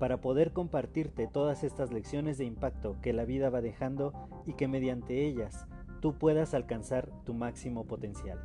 para 0.00 0.16
poder 0.16 0.52
compartirte 0.54 1.26
todas 1.26 1.62
estas 1.62 1.92
lecciones 1.92 2.38
de 2.38 2.46
impacto 2.46 2.96
que 3.02 3.12
la 3.12 3.26
vida 3.26 3.50
va 3.50 3.60
dejando 3.60 4.14
y 4.46 4.54
que 4.54 4.66
mediante 4.66 5.26
ellas 5.26 5.66
tú 6.00 6.16
puedas 6.16 6.54
alcanzar 6.54 7.10
tu 7.26 7.34
máximo 7.34 7.86
potencial. 7.86 8.42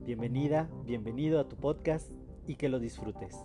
Bienvenida, 0.00 0.70
bienvenido 0.86 1.38
a 1.38 1.48
tu 1.48 1.56
podcast 1.56 2.10
y 2.46 2.56
que 2.56 2.70
lo 2.70 2.78
disfrutes. 2.78 3.36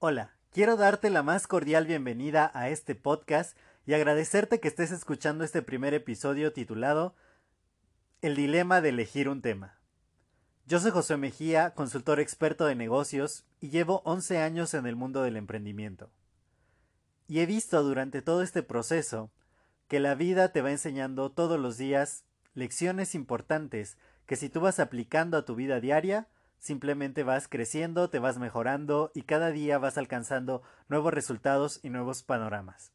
Hola, 0.00 0.34
quiero 0.50 0.76
darte 0.76 1.10
la 1.10 1.22
más 1.22 1.46
cordial 1.46 1.86
bienvenida 1.86 2.50
a 2.54 2.70
este 2.70 2.96
podcast 2.96 3.56
y 3.86 3.94
agradecerte 3.94 4.58
que 4.58 4.66
estés 4.66 4.90
escuchando 4.90 5.44
este 5.44 5.62
primer 5.62 5.94
episodio 5.94 6.52
titulado 6.52 7.14
El 8.20 8.34
dilema 8.34 8.80
de 8.80 8.88
elegir 8.88 9.28
un 9.28 9.42
tema. 9.42 9.77
Yo 10.68 10.78
soy 10.80 10.90
José 10.90 11.16
Mejía, 11.16 11.70
consultor 11.70 12.20
experto 12.20 12.66
de 12.66 12.74
negocios 12.74 13.46
y 13.58 13.70
llevo 13.70 14.02
11 14.04 14.42
años 14.42 14.74
en 14.74 14.84
el 14.84 14.96
mundo 14.96 15.22
del 15.22 15.38
emprendimiento. 15.38 16.10
Y 17.26 17.40
he 17.40 17.46
visto 17.46 17.82
durante 17.82 18.20
todo 18.20 18.42
este 18.42 18.62
proceso 18.62 19.30
que 19.88 19.98
la 19.98 20.14
vida 20.14 20.52
te 20.52 20.60
va 20.60 20.70
enseñando 20.70 21.32
todos 21.32 21.58
los 21.58 21.78
días 21.78 22.24
lecciones 22.52 23.14
importantes 23.14 23.96
que 24.26 24.36
si 24.36 24.50
tú 24.50 24.60
vas 24.60 24.78
aplicando 24.78 25.38
a 25.38 25.46
tu 25.46 25.54
vida 25.54 25.80
diaria, 25.80 26.28
simplemente 26.58 27.22
vas 27.22 27.48
creciendo, 27.48 28.10
te 28.10 28.18
vas 28.18 28.36
mejorando 28.36 29.10
y 29.14 29.22
cada 29.22 29.50
día 29.50 29.78
vas 29.78 29.96
alcanzando 29.96 30.60
nuevos 30.86 31.14
resultados 31.14 31.80
y 31.82 31.88
nuevos 31.88 32.22
panoramas. 32.22 32.92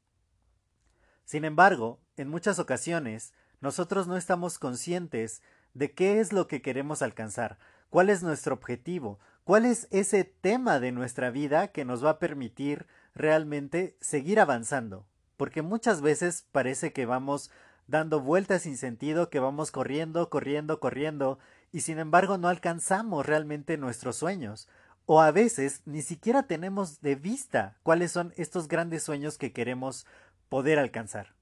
Sin 1.25 1.43
embargo, 1.43 1.99
en 2.17 2.29
muchas 2.29 2.59
ocasiones, 2.59 3.33
nosotros 3.61 4.05
no 4.05 4.15
estamos 4.15 4.59
conscientes 4.59 5.41
de 5.73 5.91
qué 5.91 6.19
es 6.19 6.33
lo 6.33 6.47
que 6.47 6.61
queremos 6.61 7.01
alcanzar, 7.01 7.57
cuál 7.89 8.09
es 8.09 8.23
nuestro 8.23 8.55
objetivo, 8.55 9.19
cuál 9.43 9.65
es 9.65 9.87
ese 9.91 10.23
tema 10.23 10.79
de 10.79 10.91
nuestra 10.91 11.29
vida 11.29 11.69
que 11.69 11.85
nos 11.85 12.03
va 12.03 12.11
a 12.11 12.19
permitir 12.19 12.87
realmente 13.13 13.95
seguir 13.99 14.39
avanzando. 14.39 15.05
Porque 15.37 15.61
muchas 15.61 16.01
veces 16.01 16.45
parece 16.51 16.93
que 16.93 17.05
vamos 17.05 17.51
dando 17.87 18.21
vueltas 18.21 18.63
sin 18.63 18.77
sentido, 18.77 19.29
que 19.29 19.39
vamos 19.39 19.71
corriendo, 19.71 20.29
corriendo, 20.29 20.79
corriendo, 20.79 21.39
y 21.71 21.81
sin 21.81 21.99
embargo 21.99 22.37
no 22.37 22.47
alcanzamos 22.47 23.25
realmente 23.25 23.77
nuestros 23.77 24.15
sueños. 24.15 24.69
O 25.05 25.21
a 25.21 25.31
veces 25.31 25.81
ni 25.85 26.01
siquiera 26.01 26.43
tenemos 26.43 27.01
de 27.01 27.15
vista 27.15 27.77
cuáles 27.83 28.11
son 28.11 28.33
estos 28.37 28.67
grandes 28.67 29.03
sueños 29.03 29.37
que 29.37 29.51
queremos 29.51 30.05
poder 30.47 30.79
alcanzar. 30.79 31.33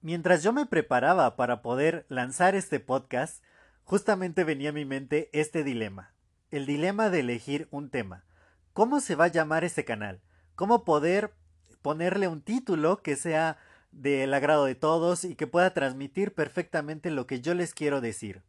Mientras 0.00 0.42
yo 0.42 0.52
me 0.52 0.66
preparaba 0.66 1.36
para 1.36 1.60
poder 1.60 2.06
lanzar 2.08 2.54
este 2.54 2.80
podcast, 2.80 3.42
justamente 3.84 4.44
venía 4.44 4.70
a 4.70 4.72
mi 4.72 4.84
mente 4.84 5.30
este 5.32 5.62
dilema, 5.62 6.12
el 6.50 6.66
dilema 6.66 7.10
de 7.10 7.20
elegir 7.20 7.68
un 7.70 7.90
tema. 7.90 8.24
¿Cómo 8.72 9.00
se 9.00 9.14
va 9.14 9.26
a 9.26 9.28
llamar 9.28 9.64
este 9.64 9.84
canal? 9.84 10.20
¿Cómo 10.54 10.84
poder 10.84 11.34
ponerle 11.82 12.28
un 12.28 12.42
título 12.42 13.02
que 13.02 13.16
sea 13.16 13.58
del 13.92 14.34
agrado 14.34 14.64
de 14.64 14.74
todos 14.74 15.24
y 15.24 15.36
que 15.36 15.46
pueda 15.46 15.72
transmitir 15.72 16.34
perfectamente 16.34 17.10
lo 17.10 17.26
que 17.26 17.40
yo 17.40 17.54
les 17.54 17.74
quiero 17.74 18.00
decir? 18.00 18.42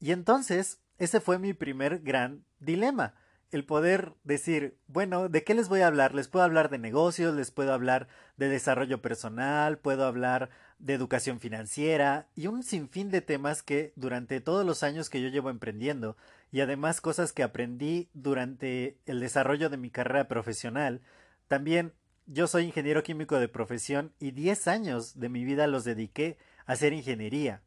Y 0.00 0.12
entonces, 0.12 0.80
ese 0.98 1.20
fue 1.20 1.38
mi 1.38 1.54
primer 1.54 2.00
gran 2.00 2.44
dilema 2.58 3.14
el 3.50 3.64
poder 3.64 4.14
decir, 4.24 4.76
bueno, 4.86 5.28
¿de 5.28 5.44
qué 5.44 5.54
les 5.54 5.68
voy 5.68 5.80
a 5.80 5.86
hablar? 5.86 6.14
Les 6.14 6.28
puedo 6.28 6.44
hablar 6.44 6.70
de 6.70 6.78
negocios, 6.78 7.34
les 7.34 7.50
puedo 7.50 7.72
hablar 7.72 8.08
de 8.36 8.48
desarrollo 8.48 9.00
personal, 9.00 9.78
puedo 9.78 10.06
hablar 10.06 10.50
de 10.78 10.94
educación 10.94 11.40
financiera 11.40 12.28
y 12.34 12.46
un 12.46 12.62
sinfín 12.62 13.10
de 13.10 13.20
temas 13.20 13.62
que 13.62 13.92
durante 13.96 14.40
todos 14.40 14.66
los 14.66 14.82
años 14.82 15.08
que 15.08 15.22
yo 15.22 15.28
llevo 15.28 15.50
emprendiendo 15.50 16.16
y 16.50 16.60
además 16.60 17.00
cosas 17.00 17.32
que 17.32 17.42
aprendí 17.42 18.10
durante 18.12 18.98
el 19.06 19.20
desarrollo 19.20 19.70
de 19.70 19.76
mi 19.76 19.90
carrera 19.90 20.28
profesional. 20.28 21.00
También 21.48 21.94
yo 22.26 22.46
soy 22.46 22.64
ingeniero 22.64 23.02
químico 23.02 23.38
de 23.38 23.48
profesión 23.48 24.12
y 24.18 24.30
10 24.30 24.68
años 24.68 25.18
de 25.18 25.28
mi 25.28 25.44
vida 25.44 25.66
los 25.66 25.84
dediqué 25.84 26.38
a 26.66 26.72
hacer 26.72 26.92
ingeniería. 26.92 27.62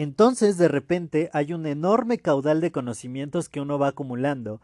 Entonces, 0.00 0.56
de 0.56 0.68
repente, 0.68 1.28
hay 1.34 1.52
un 1.52 1.66
enorme 1.66 2.16
caudal 2.16 2.62
de 2.62 2.72
conocimientos 2.72 3.50
que 3.50 3.60
uno 3.60 3.78
va 3.78 3.88
acumulando. 3.88 4.62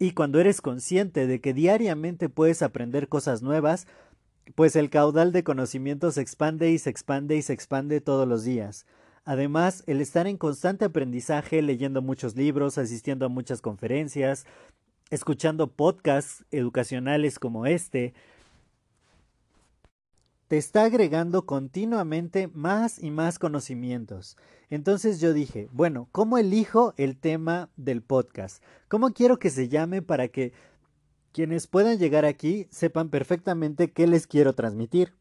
Y 0.00 0.10
cuando 0.10 0.40
eres 0.40 0.60
consciente 0.60 1.28
de 1.28 1.40
que 1.40 1.54
diariamente 1.54 2.28
puedes 2.28 2.60
aprender 2.60 3.06
cosas 3.06 3.42
nuevas, 3.42 3.86
pues 4.56 4.74
el 4.74 4.90
caudal 4.90 5.30
de 5.30 5.44
conocimientos 5.44 6.14
se 6.14 6.22
expande 6.22 6.72
y 6.72 6.78
se 6.78 6.90
expande 6.90 7.36
y 7.36 7.42
se 7.42 7.52
expande 7.52 8.00
todos 8.00 8.26
los 8.26 8.42
días. 8.42 8.86
Además, 9.24 9.84
el 9.86 10.00
estar 10.00 10.26
en 10.26 10.36
constante 10.36 10.84
aprendizaje, 10.84 11.62
leyendo 11.62 12.02
muchos 12.02 12.34
libros, 12.34 12.76
asistiendo 12.76 13.26
a 13.26 13.28
muchas 13.28 13.60
conferencias, 13.60 14.46
escuchando 15.10 15.68
podcasts 15.68 16.44
educacionales 16.50 17.38
como 17.38 17.66
este, 17.66 18.14
te 20.50 20.58
está 20.58 20.82
agregando 20.82 21.46
continuamente 21.46 22.48
más 22.48 23.00
y 23.00 23.12
más 23.12 23.38
conocimientos. 23.38 24.36
Entonces 24.68 25.20
yo 25.20 25.32
dije, 25.32 25.68
bueno, 25.70 26.08
¿cómo 26.10 26.38
elijo 26.38 26.92
el 26.96 27.16
tema 27.16 27.70
del 27.76 28.02
podcast? 28.02 28.60
¿Cómo 28.88 29.12
quiero 29.12 29.38
que 29.38 29.50
se 29.50 29.68
llame 29.68 30.02
para 30.02 30.26
que 30.26 30.52
quienes 31.30 31.68
puedan 31.68 32.00
llegar 32.00 32.24
aquí 32.24 32.66
sepan 32.72 33.10
perfectamente 33.10 33.92
qué 33.92 34.08
les 34.08 34.26
quiero 34.26 34.52
transmitir? 34.52 35.14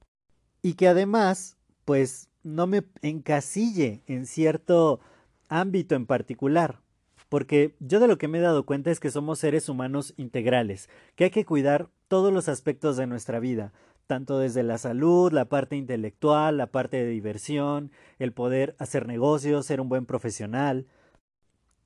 Y 0.63 0.73
que 0.73 0.87
además, 0.87 1.57
pues, 1.85 2.29
no 2.41 2.65
me 2.65 2.85
encasille 3.03 4.01
en 4.07 4.25
cierto 4.25 4.99
ámbito 5.47 5.93
en 5.93 6.07
particular. 6.07 6.81
Porque 7.29 7.75
yo 7.79 7.99
de 7.99 8.07
lo 8.07 8.17
que 8.17 8.27
me 8.27 8.39
he 8.39 8.41
dado 8.41 8.65
cuenta 8.65 8.89
es 8.89 8.99
que 8.99 9.11
somos 9.11 9.37
seres 9.37 9.69
humanos 9.69 10.15
integrales, 10.17 10.89
que 11.15 11.25
hay 11.25 11.29
que 11.29 11.45
cuidar 11.45 11.91
todos 12.07 12.33
los 12.33 12.49
aspectos 12.49 12.97
de 12.97 13.05
nuestra 13.05 13.39
vida, 13.39 13.71
tanto 14.09 14.39
desde 14.39 14.63
la 14.63 14.79
salud, 14.79 15.31
la 15.31 15.45
parte 15.45 15.75
intelectual, 15.75 16.57
la 16.57 16.65
parte 16.65 16.97
de 16.97 17.11
diversión, 17.11 17.91
el 18.17 18.33
poder 18.33 18.75
hacer 18.79 19.05
negocios, 19.05 19.67
ser 19.67 19.79
un 19.79 19.87
buen 19.87 20.07
profesional, 20.07 20.87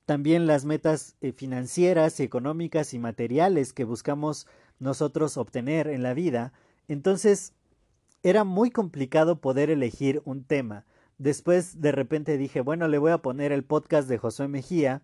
también 0.06 0.46
las 0.46 0.64
metas 0.64 1.16
eh, 1.20 1.32
financieras, 1.32 2.18
económicas 2.20 2.94
y 2.94 2.98
materiales 2.98 3.74
que 3.74 3.84
buscamos 3.84 4.46
nosotros 4.78 5.36
obtener 5.36 5.86
en 5.86 6.02
la 6.02 6.14
vida. 6.14 6.54
Entonces, 6.88 7.52
era 8.22 8.44
muy 8.44 8.70
complicado 8.70 9.42
poder 9.42 9.68
elegir 9.68 10.22
un 10.24 10.44
tema. 10.44 10.86
Después 11.18 11.82
de 11.82 11.92
repente 11.92 12.38
dije, 12.38 12.62
bueno, 12.62 12.88
le 12.88 12.96
voy 12.96 13.12
a 13.12 13.18
poner 13.18 13.52
el 13.52 13.64
podcast 13.64 14.08
de 14.08 14.16
Josué 14.16 14.48
Mejía. 14.48 15.02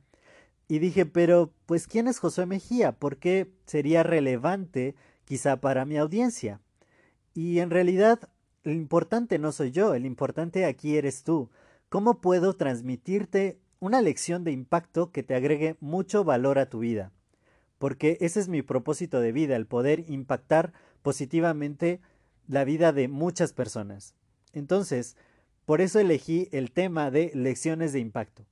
Y 0.69 0.78
dije, 0.78 1.04
pero, 1.04 1.52
pues, 1.66 1.87
¿quién 1.87 2.08
es 2.08 2.19
Josué 2.19 2.47
Mejía? 2.47 2.92
¿Por 2.92 3.19
qué 3.19 3.52
sería 3.66 4.04
relevante 4.04 4.94
quizá 5.26 5.60
para 5.60 5.84
mi 5.84 5.98
audiencia? 5.98 6.62
Y 7.35 7.61
en 7.61 7.71
realidad, 7.71 8.29
lo 8.63 8.73
importante 8.73 9.39
no 9.39 9.53
soy 9.53 9.71
yo, 9.71 9.95
el 9.95 10.07
importante 10.07 10.65
aquí 10.65 10.97
eres 10.97 11.23
tú. 11.23 11.51
¿Cómo 11.89 12.21
puedo 12.21 12.55
transmitirte 12.55 13.59
una 13.79 14.01
lección 14.01 14.45
de 14.45 14.53
impacto 14.53 15.11
que 15.11 15.23
te 15.23 15.35
agregue 15.35 15.77
mucho 15.81 16.25
valor 16.25 16.59
a 16.59 16.69
tu 16.69 16.81
vida? 16.81 17.13
Porque 17.79 18.19
ese 18.21 18.41
es 18.41 18.49
mi 18.49 18.63
propósito 18.63 19.21
de 19.21 19.33
vida, 19.33 19.57
el 19.57 19.67
poder 19.67 20.05
impactar 20.09 20.73
positivamente 21.03 22.00
la 22.47 22.65
vida 22.65 22.93
de 22.93 23.09
muchas 23.09 23.53
personas. 23.53 24.15
Entonces, 24.53 25.17
por 25.65 25.81
eso 25.81 26.00
elegí 26.00 26.49
el 26.53 26.73
tema 26.73 27.11
de 27.11 27.31
lecciones 27.35 27.93
de 27.93 28.00
impacto. 28.00 28.44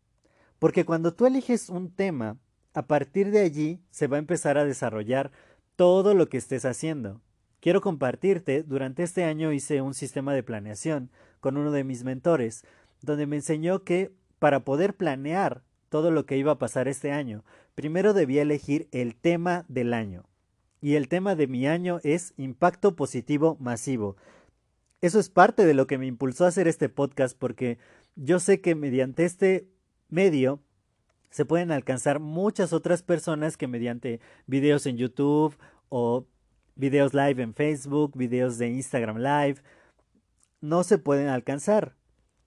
Porque 0.59 0.85
cuando 0.85 1.15
tú 1.15 1.27
eliges 1.27 1.69
un 1.69 1.91
tema, 1.91 2.39
a 2.75 2.87
partir 2.87 3.31
de 3.31 3.41
allí 3.41 3.81
se 3.91 4.07
va 4.07 4.17
a 4.17 4.21
empezar 4.21 4.57
a 4.57 4.65
desarrollar 4.65 5.33
todo 5.77 6.15
lo 6.15 6.29
que 6.29 6.37
estés 6.37 6.65
haciendo. 6.65 7.21
Quiero 7.61 7.81
compartirte, 7.81 8.63
durante 8.63 9.03
este 9.03 9.25
año 9.25 9.53
hice 9.53 9.83
un 9.83 9.95
sistema 9.95 10.33
de 10.33 10.43
planeación 10.43 11.11
con 11.41 11.57
uno 11.57 11.73
de 11.73 11.85
mis 11.85 12.05
mentores, 12.05 12.65
donde 13.03 13.27
me 13.27 13.37
enseñó 13.37 13.83
que 13.83 14.13
para 14.39 14.65
poder 14.65 14.95
planear 14.95 15.63
todo 15.89 16.11
lo 16.11 16.25
que 16.27 16.37
iba 16.37 16.53
a 16.53 16.59
pasar 16.59 16.87
este 16.87 17.11
año, 17.11 17.45
primero 17.75 18.13
debía 18.13 18.43
elegir 18.43 18.89
el 18.93 19.17
tema 19.17 19.65
del 19.69 19.93
año. 19.93 20.25
Y 20.81 20.95
el 20.95 21.09
tema 21.09 21.35
de 21.35 21.49
mi 21.49 21.67
año 21.67 22.01
es 22.05 22.35
impacto 22.37 22.95
positivo 22.95 23.57
masivo. 23.59 24.17
Eso 25.01 25.19
es 25.19 25.29
parte 25.29 25.67
de 25.67 25.75
lo 25.75 25.87
que 25.87 25.99
me 25.99 26.07
impulsó 26.07 26.45
a 26.45 26.49
hacer 26.49 26.69
este 26.69 26.89
podcast 26.89 27.37
porque 27.37 27.79
yo 28.15 28.39
sé 28.39 28.61
que 28.61 28.75
mediante 28.75 29.25
este 29.25 29.69
medio 30.09 30.61
se 31.31 31.45
pueden 31.45 31.73
alcanzar 31.73 32.21
muchas 32.21 32.73
otras 32.73 33.03
personas 33.03 33.57
que 33.57 33.67
mediante 33.67 34.21
videos 34.47 34.87
en 34.87 34.97
YouTube 34.97 35.57
o 35.89 36.27
videos 36.79 37.13
live 37.13 37.43
en 37.43 37.53
Facebook, 37.53 38.17
videos 38.17 38.57
de 38.57 38.69
Instagram 38.69 39.19
Live, 39.19 39.57
no 40.61 40.85
se 40.85 40.97
pueden 40.97 41.29
alcanzar, 41.29 41.97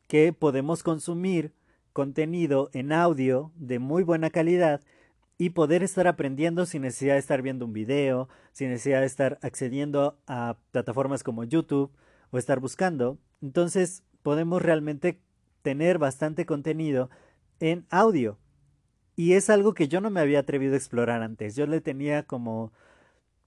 que 0.07 0.33
podemos 0.33 0.83
consumir 0.83 1.54
contenido 1.94 2.69
en 2.74 2.94
audio 2.94 3.51
de 3.56 3.80
muy 3.80 4.04
buena 4.04 4.30
calidad 4.30 4.81
y 5.38 5.50
poder 5.51 5.83
estar 5.83 6.07
aprendiendo 6.07 6.66
sin 6.66 6.83
necesidad 6.83 7.13
de 7.13 7.19
estar 7.19 7.42
viendo 7.42 7.66
un 7.66 7.74
video, 7.74 8.30
sin 8.54 8.69
necesidad 8.69 9.01
de 9.01 9.07
estar 9.07 9.38
accediendo 9.42 10.18
a 10.28 10.57
plataformas 10.72 11.24
como 11.24 11.44
YouTube 11.44 11.92
o 12.31 12.38
estar 12.38 12.60
buscando. 12.60 13.18
Entonces 13.42 14.04
podemos 14.24 14.62
realmente 14.62 15.19
tener 15.62 15.98
bastante 15.98 16.45
contenido 16.45 17.10
en 17.60 17.86
audio. 17.89 18.38
Y 19.16 19.34
es 19.34 19.50
algo 19.50 19.74
que 19.74 19.88
yo 19.88 20.00
no 20.00 20.10
me 20.10 20.22
había 20.22 20.39
atrevido 20.39 20.74
a 20.74 20.77
explorar 20.77 21.22
antes. 21.22 21.56
Yo 21.56 21.68
le 21.68 21.81
tenía 21.81 22.24
como 22.24 22.72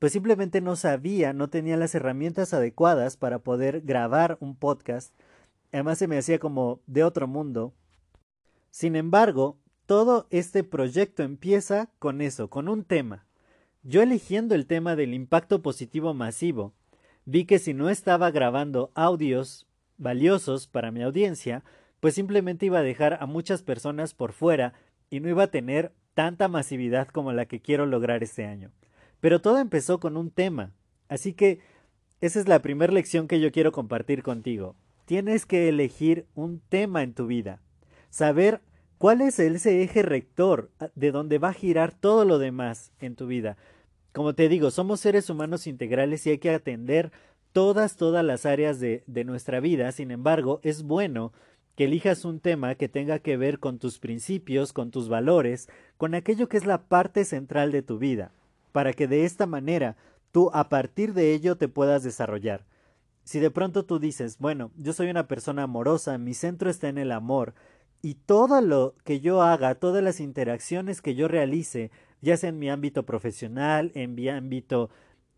pues 0.05 0.13
simplemente 0.13 0.61
no 0.61 0.77
sabía, 0.77 1.33
no 1.33 1.49
tenía 1.49 1.79
las 1.79 1.95
herramientas 1.95 2.53
adecuadas 2.53 3.17
para 3.17 3.39
poder 3.39 3.81
grabar 3.81 4.37
un 4.39 4.55
podcast. 4.55 5.15
Además 5.73 5.97
se 5.97 6.09
me 6.09 6.19
hacía 6.19 6.39
como 6.39 6.81
de 6.87 7.05
otro 7.05 7.27
mundo. 7.27 7.73
Sin 8.71 8.97
embargo, 8.97 9.57
todo 9.87 10.27
este 10.29 10.63
proyecto 10.63 11.23
empieza 11.23 11.89
con 11.99 12.21
eso, 12.21 12.51
con 12.51 12.69
un 12.69 12.85
tema. 12.85 13.25
Yo 13.83 14.03
eligiendo 14.03 14.55
el 14.55 14.67
tema 14.67 14.95
del 14.95 15.15
impacto 15.15 15.63
positivo 15.63 16.13
masivo, 16.13 16.75
vi 17.25 17.47
que 17.47 17.59
si 17.59 17.73
no 17.73 17.89
estaba 17.89 18.31
grabando 18.31 18.91
audios 18.95 19.67
valiosos 19.97 20.67
para 20.67 20.91
mi 20.91 21.03
audiencia, 21.03 21.65
pues 22.01 22.15
simplemente 22.15 22.67
iba 22.67 22.81
a 22.81 22.83
dejar 22.83 23.17
a 23.23 23.25
muchas 23.25 23.63
personas 23.63 24.13
por 24.13 24.35
fuera 24.35 24.75
y 25.09 25.21
no 25.21 25.31
iba 25.31 25.45
a 25.45 25.51
tener 25.51 25.95
tanta 26.13 26.49
masividad 26.49 27.09
como 27.09 27.33
la 27.33 27.47
que 27.47 27.63
quiero 27.63 27.87
lograr 27.87 28.23
este 28.23 28.45
año. 28.45 28.71
Pero 29.25 29.41
todo 29.41 29.57
empezó 29.57 30.01
con 30.01 30.19
un 30.19 30.31
tema, 30.31 30.75
así 31.09 31.33
que 31.33 31.61
esa 32.21 32.39
es 32.39 32.47
la 32.47 32.61
primera 32.61 32.93
lección 32.93 33.27
que 33.27 33.41
yo 33.41 33.53
quiero 33.53 33.73
compartir 33.73 34.23
contigo. 34.23 34.77
Tienes 35.07 35.47
que 35.47 35.71
elegir 35.71 36.27
un 36.35 36.61
tema 36.61 37.03
en 37.03 37.15
tu 37.15 37.27
vida, 37.27 37.63
saber 38.11 38.61
¿Cuál 38.99 39.23
es 39.23 39.39
ese 39.39 39.83
eje 39.83 40.03
rector 40.03 40.71
ah, 40.79 40.91
de 40.95 41.11
donde 41.11 41.39
va 41.39 41.49
a 41.49 41.55
girar 41.55 41.93
todo 41.99 42.27
lo 42.27 42.39
demás 42.39 42.93
en 43.01 43.17
tu 43.17 43.27
vida? 43.27 43.57
Como 44.13 44.35
te 44.35 44.51
digo, 44.51 44.71
somos 44.71 45.01
seres 45.01 45.31
humanos 45.31 45.67
integrales 45.67 46.27
y 46.27 46.31
hay 46.31 46.39
que 46.39 46.51
atender 46.51 47.11
todas, 47.53 47.97
todas 47.97 48.27
las 48.27 48.45
áreas 48.45 48.79
de, 48.79 49.05
de 49.07 49.25
nuestra 49.25 49.61
vida. 49.61 49.91
Sin 49.93 50.11
embargo, 50.11 50.61
es 50.63 50.83
bueno 50.83 51.33
que 51.77 51.85
elijas 51.85 52.27
un 52.27 52.41
tema 52.41 52.75
que 52.75 52.91
tenga 52.91 53.21
que 53.21 53.39
ver 53.39 53.59
con 53.59 53.79
tus 53.79 53.99
principios, 53.99 54.75
con 54.75 54.91
tus 54.91 55.09
valores, 55.09 55.71
con 55.97 56.15
aquello 56.15 56.47
que 56.51 56.59
es 56.59 56.67
la 56.67 56.89
parte 56.89 57.25
central 57.25 57.73
de 57.73 57.81
tu 57.81 57.99
vida, 57.99 58.33
para 58.75 58.93
que 58.93 59.07
de 59.07 59.25
esta 59.25 59.47
manera 59.47 59.97
tú 60.33 60.51
a 60.53 60.69
partir 60.69 61.15
de 61.15 61.33
ello 61.33 61.57
te 61.57 61.69
puedas 61.69 62.03
desarrollar. 62.03 62.67
Si 63.23 63.39
de 63.39 63.53
pronto 63.53 63.85
tú 63.85 64.01
dices, 64.01 64.39
bueno, 64.39 64.73
yo 64.77 64.93
soy 64.93 65.11
una 65.11 65.29
persona 65.29 65.63
amorosa, 65.63 66.19
mi 66.19 66.35
centro 66.35 66.69
está 66.69 66.89
en 66.89 66.99
el 66.99 67.13
amor, 67.13 67.55
y 68.03 68.15
todo 68.15 68.61
lo 68.61 68.97
que 69.05 69.21
yo 69.21 69.43
haga, 69.43 69.77
todas 69.77 70.03
las 70.03 70.19
interacciones 70.19 71.03
que 71.03 71.15
yo 71.15 71.29
realice, 71.29 71.93
ya 72.21 72.37
sea 72.37 72.49
en 72.49 72.59
mi 72.59 72.69
ámbito 72.69 73.07
profesional, 73.07 73.93
en 73.95 74.17
mi 74.17 74.29
ámbito 74.29 74.91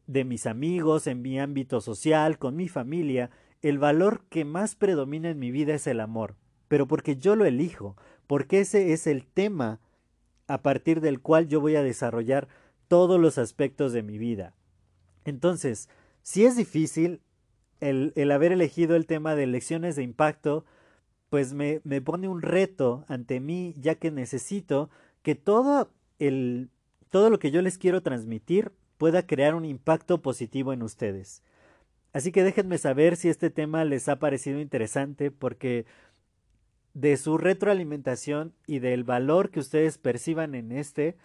de 0.06 0.24
mis 0.24 0.46
amigos, 0.46 1.06
en 1.06 1.20
mi 1.20 1.38
ámbito 1.38 1.82
social, 1.82 2.38
con 2.38 2.56
mi 2.56 2.68
familia, 2.68 3.30
el 3.60 3.76
valor 3.76 4.22
que 4.30 4.46
más 4.46 4.76
predomina 4.76 5.28
en 5.28 5.38
mi 5.38 5.50
vida 5.50 5.74
es 5.74 5.86
el 5.86 6.00
amor, 6.00 6.36
pero 6.68 6.88
porque 6.88 7.16
yo 7.16 7.36
lo 7.36 7.44
elijo, 7.44 7.98
porque 8.26 8.60
ese 8.60 8.94
es 8.94 9.06
el 9.06 9.26
tema 9.26 9.78
a 10.48 10.62
partir 10.62 11.02
del 11.02 11.20
cual 11.20 11.48
yo 11.48 11.60
voy 11.60 11.76
a 11.76 11.82
desarrollar 11.82 12.48
todos 12.88 13.20
los 13.20 13.38
aspectos 13.38 13.92
de 13.92 14.02
mi 14.02 14.18
vida. 14.18 14.54
Entonces, 15.24 15.88
si 16.22 16.44
es 16.44 16.56
difícil 16.56 17.20
el, 17.80 18.12
el 18.16 18.30
haber 18.30 18.52
elegido 18.52 18.96
el 18.96 19.06
tema 19.06 19.34
de 19.34 19.46
lecciones 19.46 19.96
de 19.96 20.02
impacto, 20.02 20.64
pues 21.30 21.54
me, 21.54 21.80
me 21.84 22.00
pone 22.00 22.28
un 22.28 22.42
reto 22.42 23.04
ante 23.08 23.40
mí, 23.40 23.74
ya 23.76 23.96
que 23.96 24.10
necesito 24.10 24.90
que 25.22 25.34
todo 25.34 25.90
el 26.18 26.70
todo 27.10 27.30
lo 27.30 27.38
que 27.38 27.50
yo 27.50 27.62
les 27.62 27.78
quiero 27.78 28.02
transmitir 28.02 28.72
pueda 28.98 29.26
crear 29.26 29.54
un 29.54 29.64
impacto 29.64 30.22
positivo 30.22 30.72
en 30.72 30.82
ustedes. 30.82 31.42
Así 32.12 32.32
que 32.32 32.42
déjenme 32.42 32.78
saber 32.78 33.16
si 33.16 33.28
este 33.28 33.50
tema 33.50 33.84
les 33.84 34.08
ha 34.08 34.18
parecido 34.18 34.60
interesante 34.60 35.30
porque 35.30 35.86
de 36.94 37.16
su 37.18 37.36
retroalimentación 37.36 38.54
y 38.66 38.78
del 38.78 39.04
valor 39.04 39.50
que 39.50 39.60
ustedes 39.60 39.98
perciban 39.98 40.54
en 40.54 40.72
este, 40.72 41.16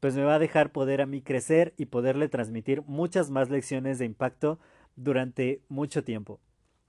pues 0.00 0.14
me 0.14 0.24
va 0.24 0.34
a 0.34 0.38
dejar 0.38 0.72
poder 0.72 1.00
a 1.00 1.06
mí 1.06 1.22
crecer 1.22 1.74
y 1.76 1.86
poderle 1.86 2.28
transmitir 2.28 2.82
muchas 2.86 3.30
más 3.30 3.50
lecciones 3.50 3.98
de 3.98 4.04
impacto 4.04 4.58
durante 4.96 5.62
mucho 5.68 6.04
tiempo. 6.04 6.40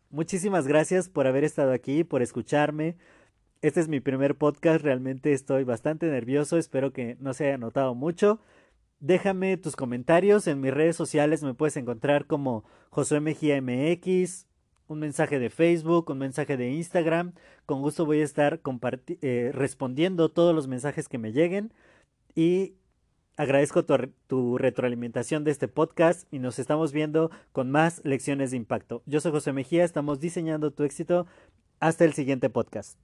Muchísimas 0.09 0.67
gracias 0.67 1.09
por 1.09 1.27
haber 1.27 1.43
estado 1.43 1.71
aquí, 1.71 2.03
por 2.03 2.21
escucharme. 2.21 2.97
Este 3.61 3.79
es 3.79 3.87
mi 3.87 3.99
primer 3.99 4.35
podcast, 4.35 4.83
realmente 4.83 5.33
estoy 5.33 5.63
bastante 5.63 6.07
nervioso, 6.07 6.57
espero 6.57 6.93
que 6.93 7.17
no 7.19 7.33
se 7.33 7.47
haya 7.47 7.57
notado 7.57 7.93
mucho. 7.93 8.39
Déjame 8.99 9.57
tus 9.57 9.75
comentarios 9.75 10.47
en 10.47 10.61
mis 10.61 10.73
redes 10.73 10.95
sociales, 10.95 11.43
me 11.43 11.53
puedes 11.53 11.77
encontrar 11.77 12.25
como 12.25 12.63
Josué 12.89 13.19
Mejía 13.19 13.61
MX, 13.61 14.45
un 14.87 14.99
mensaje 14.99 15.39
de 15.39 15.49
Facebook, 15.49 16.09
un 16.09 16.17
mensaje 16.17 16.57
de 16.57 16.71
Instagram. 16.71 17.33
Con 17.65 17.81
gusto 17.81 18.05
voy 18.05 18.21
a 18.21 18.25
estar 18.25 18.61
eh, 19.21 19.51
respondiendo 19.53 20.29
todos 20.29 20.55
los 20.55 20.67
mensajes 20.67 21.07
que 21.07 21.17
me 21.17 21.31
lleguen 21.31 21.71
y 22.35 22.75
Agradezco 23.39 23.85
tu, 23.85 24.57
retroalimentación 24.57 25.45
de 25.45 25.51
este 25.51 25.69
podcast 25.69 26.27
y 26.29 26.39
nos 26.39 26.59
estamos 26.59 26.91
viendo 26.91 27.31
con 27.53 27.71
más 27.71 28.01
lecciones 28.03 28.51
de 28.51 28.57
impacto. 28.57 29.01
Yo 29.05 29.21
soy 29.21 29.31
José 29.31 29.53
Mejía, 29.53 29.85
estamos 29.85 30.19
diseñando 30.19 30.71
tu 30.71 30.83
éxito. 30.83 31.25
Hasta 31.79 32.03
el 32.03 32.11
siguiente 32.11 32.49
podcast. 32.49 32.97